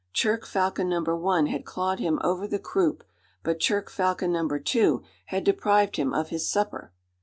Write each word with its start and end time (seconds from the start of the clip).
Churk 0.15 0.47
falcon 0.47 0.89
number 0.89 1.15
one 1.15 1.45
had 1.45 1.63
clawed 1.63 1.99
him 1.99 2.17
over 2.23 2.47
the 2.47 2.57
croup, 2.57 3.03
but 3.43 3.59
churk 3.59 3.87
falcon 3.91 4.31
number 4.31 4.57
two 4.57 5.03
had 5.27 5.43
deprived 5.43 5.95
him 5.97 6.11
of 6.11 6.29
his 6.29 6.49
supper! 6.49 6.91